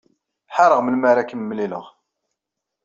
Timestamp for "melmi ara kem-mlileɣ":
0.81-1.85